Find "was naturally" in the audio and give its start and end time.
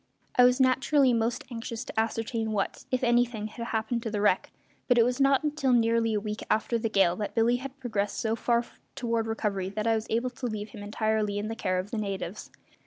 0.45-1.13